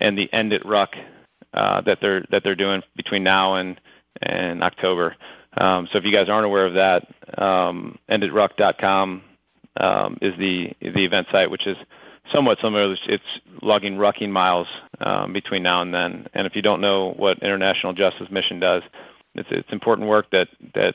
[0.00, 0.90] and the End It Ruck
[1.52, 3.80] uh, that they're that they're doing between now and
[4.22, 5.16] and October.
[5.56, 7.06] Um, so if you guys aren't aware of that,
[7.40, 9.22] um, enditruck.com
[9.76, 11.76] um, is the the event site, which is
[12.30, 12.94] somewhat similar.
[13.06, 14.68] It's logging rucking miles
[15.00, 16.26] um, between now and then.
[16.34, 18.82] And if you don't know what International Justice Mission does,
[19.34, 20.94] it's it's important work that that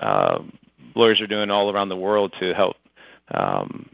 [0.00, 0.42] uh,
[0.94, 2.76] lawyers are doing all around the world to help
[3.32, 3.88] um,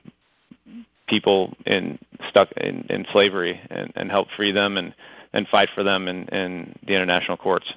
[1.06, 4.94] people in stuck in, in slavery and, and help free them and,
[5.32, 7.72] and fight for them in, in the international courts.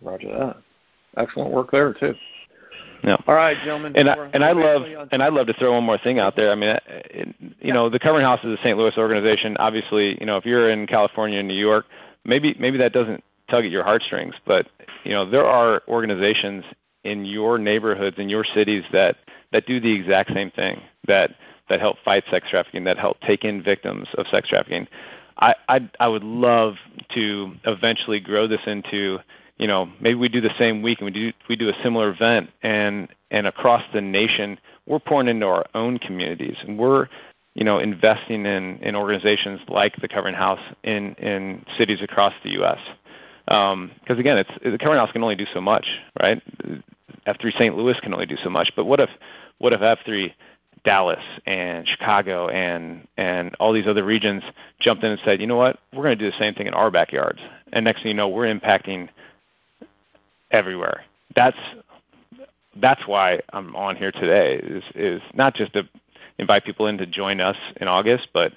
[0.00, 0.56] Roger that.
[1.16, 2.14] Excellent work there too.
[3.04, 3.16] Yeah.
[3.26, 3.94] All right, gentlemen.
[3.96, 6.50] And I, and I love and I love to throw one more thing out there.
[6.50, 7.74] I mean, it, you yeah.
[7.74, 8.78] know, the Covering House is a St.
[8.78, 9.56] Louis organization.
[9.58, 11.84] Obviously, you know, if you're in California and New York,
[12.24, 14.66] maybe maybe that doesn't tug at your heartstrings, but
[15.04, 16.64] you know, there are organizations
[17.04, 19.16] in your neighborhoods in your cities that
[19.52, 21.32] that do the exact same thing that
[21.68, 24.88] that help fight sex trafficking, that help take in victims of sex trafficking.
[25.36, 26.76] I I, I would love
[27.14, 29.18] to eventually grow this into
[29.58, 32.10] you know maybe we do the same week and we do we do a similar
[32.10, 37.08] event and and across the nation we're pouring into our own communities and we're
[37.54, 42.50] you know investing in in organizations like the Covering House in in cities across the
[42.50, 42.78] U.S.
[43.46, 45.86] Because um, again, it's the Covering House can only do so much,
[46.20, 46.42] right?
[47.26, 47.76] F3 St.
[47.76, 49.10] Louis can only do so much, but what if
[49.58, 50.32] what if F3
[50.84, 54.42] Dallas and Chicago and and all these other regions
[54.80, 56.74] jumped in and said, you know what, we're going to do the same thing in
[56.74, 57.40] our backyards,
[57.72, 59.08] and next thing you know, we're impacting
[60.54, 61.04] everywhere.
[61.34, 61.58] That's
[62.80, 64.60] that's why I'm on here today.
[64.62, 65.88] Is is not just to
[66.38, 68.52] invite people in to join us in August, but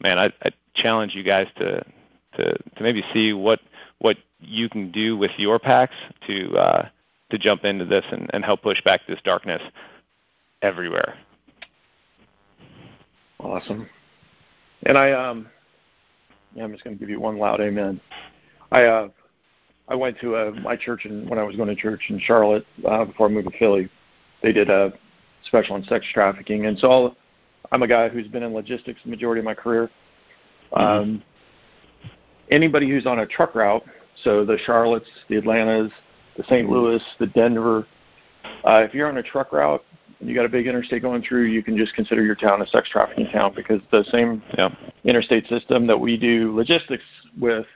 [0.00, 1.84] man, I, I challenge you guys to
[2.34, 3.60] to to maybe see what
[3.98, 5.94] what you can do with your PAX
[6.26, 6.88] to uh,
[7.30, 9.62] to jump into this and, and help push back this darkness
[10.62, 11.16] everywhere.
[13.38, 13.88] Awesome.
[14.84, 15.48] And I um
[16.54, 18.00] yeah, I'm just going to give you one loud amen.
[18.72, 19.08] I uh
[19.88, 22.66] I went to uh, my church and when I was going to church in Charlotte
[22.88, 23.88] uh, before I moved to Philly.
[24.42, 24.92] They did a
[25.44, 27.16] special on sex trafficking, and so I'll,
[27.72, 29.90] I'm a guy who's been in logistics the majority of my career.
[30.72, 30.82] Mm-hmm.
[30.82, 31.22] Um,
[32.50, 33.84] anybody who's on a truck route,
[34.24, 35.92] so the Charlottes, the Atlantas,
[36.36, 36.68] the St.
[36.68, 37.86] Louis, the Denver,
[38.64, 39.84] uh, if you're on a truck route
[40.20, 42.66] and you got a big interstate going through, you can just consider your town a
[42.66, 44.74] sex trafficking town because the same yeah.
[45.04, 47.04] interstate system that we do logistics
[47.38, 47.66] with,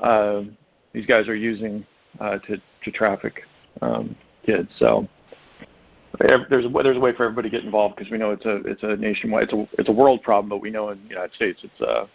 [0.00, 0.42] uh,
[0.92, 1.84] these guys are using
[2.20, 3.42] uh, to to traffic
[3.82, 4.68] um, kids.
[4.78, 5.06] So
[6.18, 8.56] there's a, there's a way for everybody to get involved because we know it's a
[8.64, 11.34] it's a nationwide it's a it's a world problem, but we know in the United
[11.34, 12.06] States it's uh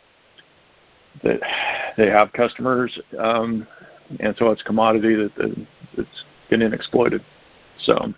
[1.23, 1.39] that
[1.97, 3.67] they have customers, um,
[4.19, 7.23] and so it's commodity that, that that's getting exploited.
[7.83, 8.13] So,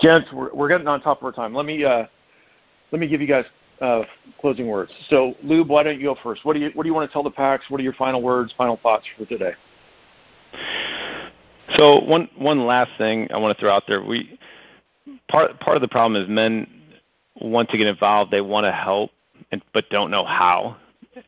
[0.00, 1.54] gents, we're, we're getting on top of our time.
[1.54, 2.06] Let me uh,
[2.90, 3.44] let me give you guys
[3.82, 4.04] uh,
[4.40, 4.92] closing words.
[5.08, 6.44] So, Lube, why don't you go first?
[6.44, 7.68] What do you what do you want to tell the PAX?
[7.68, 9.52] What are your final words, final thoughts for today?
[11.76, 14.02] So one one last thing I want to throw out there.
[14.02, 14.38] We
[15.28, 16.66] part part of the problem is men
[17.40, 18.30] want to get involved.
[18.30, 19.10] They want to help,
[19.50, 20.76] and, but don't know how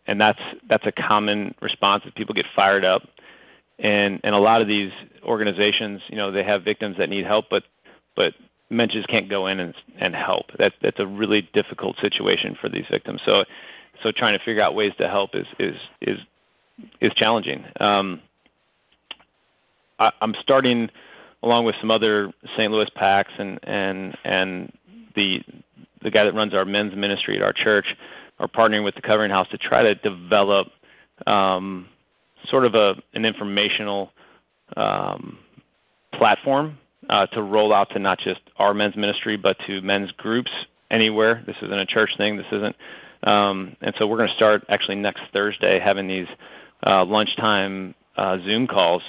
[0.07, 3.03] and that's that's a common response that people get fired up
[3.79, 4.93] and and a lot of these
[5.25, 7.65] organizations you know they have victims that need help but
[8.17, 8.35] but
[8.71, 10.47] men just can't go in and and help.
[10.59, 13.23] That that's a really difficult situation for these victims.
[13.25, 13.45] So
[14.03, 16.19] so trying to figure out ways to help is is is
[17.01, 17.65] is challenging.
[17.81, 18.21] Um
[19.99, 20.91] I, i'm starting
[21.45, 24.73] along with some other st louis PAX and and and
[25.15, 25.41] the
[26.03, 27.97] the guy that runs our men's ministry at our church
[28.39, 30.69] are partnering with the Covering House to try to develop
[31.27, 31.89] um,
[32.47, 34.11] sort of a, an informational
[34.77, 35.39] um,
[36.13, 40.51] platform to roll out to not just our men's ministry, but to men's groups
[40.91, 41.43] anywhere.
[41.47, 42.37] This isn't a church thing.
[42.37, 42.77] This isn't.
[43.23, 46.29] Um, and so we're going to start actually next Thursday having these
[46.87, 49.03] uh, lunchtime uh, Zoom calls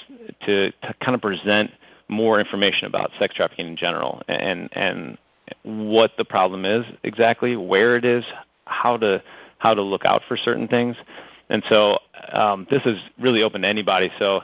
[0.46, 1.72] to, to kind of present
[2.08, 5.18] more information about sex trafficking in general and and
[5.64, 8.24] what the problem is exactly, where it is,
[8.66, 9.22] how to
[9.58, 10.96] how to look out for certain things.
[11.50, 12.00] And so
[12.32, 14.10] um, this is really open to anybody.
[14.18, 14.42] So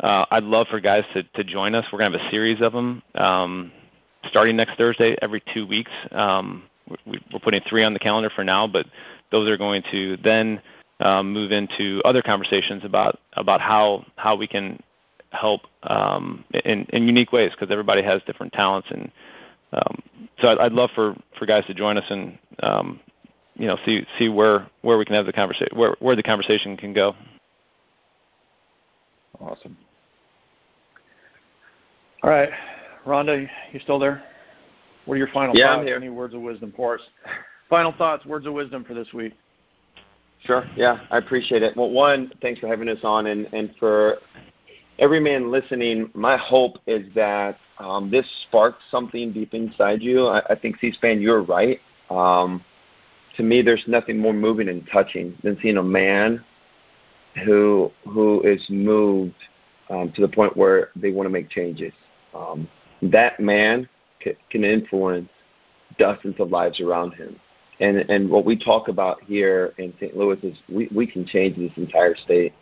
[0.00, 1.84] uh, I'd love for guys to, to join us.
[1.92, 3.72] We're going to have a series of them um,
[4.28, 5.90] starting next Thursday every two weeks.
[6.10, 6.64] Um,
[7.06, 8.86] we, are putting three on the calendar for now, but
[9.30, 10.60] those are going to then
[11.00, 14.80] um, move into other conversations about about how how we can
[15.30, 19.10] help um, in, in unique ways because everybody has different talents and
[19.72, 20.02] um,
[20.38, 23.00] so I'd, I'd love for, for guys to join us and um,
[23.54, 26.76] you know see see where where we can have the conversation where where the conversation
[26.76, 27.14] can go.
[29.40, 29.76] Awesome.
[32.22, 32.50] All right,
[33.04, 34.22] Rhonda, you still there?
[35.06, 35.80] What are your final yeah, thoughts?
[35.80, 35.96] I'm here.
[35.96, 37.00] Any words of wisdom for us?
[37.68, 39.32] Final thoughts, words of wisdom for this week.
[40.44, 40.64] Sure.
[40.76, 41.76] Yeah, I appreciate it.
[41.76, 44.18] Well, one, thanks for having us on, and and for
[44.98, 50.26] every man listening, my hope is that um, this sparks something deep inside you.
[50.26, 51.80] I, I think C-SPAN, you're right.
[52.10, 52.64] Um,
[53.36, 56.44] to me, there's nothing more moving and touching than seeing a man
[57.44, 59.34] who who is moved
[59.90, 61.92] um, to the point where they want to make changes.
[62.34, 62.68] Um,
[63.02, 63.88] that man
[64.22, 65.28] c- can influence
[65.98, 67.38] dozens of lives around him.
[67.80, 70.16] And and what we talk about here in St.
[70.16, 72.52] Louis is we, we can change this entire state.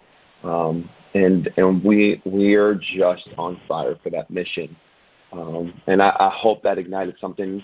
[0.44, 4.76] Um, and and we we are just on fire for that mission.
[5.32, 7.62] Um, and I, I hope that ignited something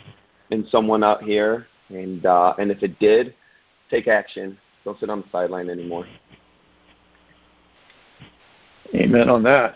[0.51, 1.67] in someone out here.
[1.89, 3.35] And uh, and if it did,
[3.91, 4.59] take action.
[4.85, 6.07] Don't sit on the sideline anymore.
[8.97, 9.75] Amen on that.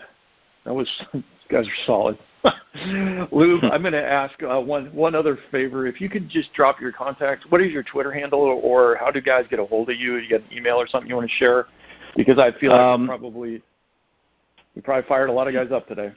[0.65, 2.17] That was you guys are solid.
[3.31, 5.85] Lou, I'm going to ask uh, one one other favor.
[5.87, 9.21] If you could just drop your contact, what is your Twitter handle, or how do
[9.21, 10.17] guys get a hold of you?
[10.17, 11.67] You get an email or something you want to share?
[12.15, 13.61] Because I feel like um, probably
[14.75, 16.11] we probably fired a lot of guys up today.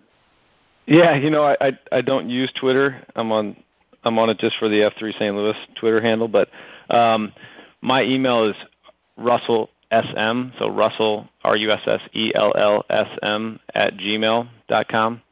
[0.87, 3.03] Yeah, you know, I, I I don't use Twitter.
[3.17, 3.57] I'm on
[4.05, 5.35] I'm on it just for the F3 St.
[5.35, 6.49] Louis Twitter handle, but
[6.91, 7.33] um,
[7.81, 8.57] my email is
[9.17, 9.71] Russell
[10.03, 14.89] SM, so Russell R U S S E L L S M at gmail dot
[14.89, 15.23] com.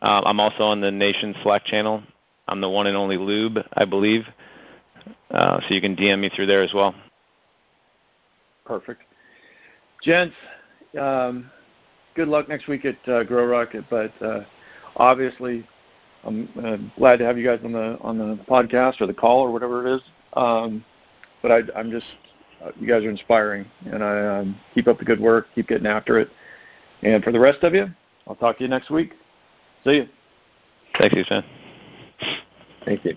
[0.00, 2.02] Um, I'm also on the Nation Slack channel.
[2.46, 4.24] I'm the one and only Lube, I believe.
[5.30, 6.94] Uh, so you can DM me through there as well.
[8.64, 9.02] Perfect.
[10.02, 10.34] Gents,
[10.98, 11.50] um,
[12.14, 14.44] good luck next week at uh, GrowRuck, but uh,
[14.96, 15.66] obviously
[16.24, 19.40] I'm uh, glad to have you guys on the on the podcast or the call
[19.40, 20.02] or whatever it is.
[20.34, 20.84] Um,
[21.42, 22.06] but I, I'm just
[22.80, 26.18] you guys are inspiring, and I um, keep up the good work, keep getting after
[26.18, 26.28] it.
[27.02, 27.86] And for the rest of you,
[28.26, 29.12] I'll talk to you next week.
[29.84, 30.08] See you.
[30.98, 31.44] Thank you, Sam.
[32.84, 33.16] Thank you.